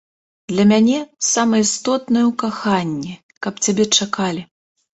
Для 0.53 0.63
мяне 0.71 0.97
самае 1.31 1.59
істотнае 1.67 2.25
ў 2.31 2.33
каханні, 2.45 3.13
каб 3.47 3.63
цябе 3.69 3.83
чакалі. 3.97 4.41